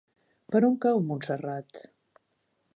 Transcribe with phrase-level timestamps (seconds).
[0.55, 1.85] Per on cau Montserrat?